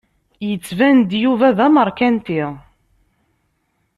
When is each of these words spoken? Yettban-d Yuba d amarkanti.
Yettban-d 0.47 1.09
Yuba 1.23 1.47
d 1.57 1.59
amarkanti. 1.67 2.43